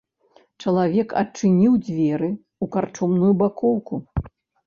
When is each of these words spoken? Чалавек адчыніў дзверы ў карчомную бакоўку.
Чалавек 0.61 1.09
адчыніў 1.21 1.73
дзверы 1.85 2.29
ў 2.29 2.65
карчомную 2.77 3.29
бакоўку. 3.43 4.01